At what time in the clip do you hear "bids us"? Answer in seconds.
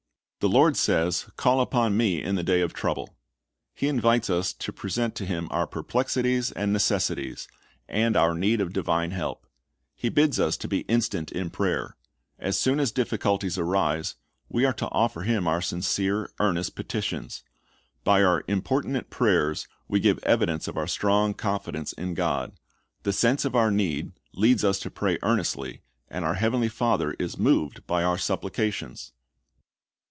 10.09-10.57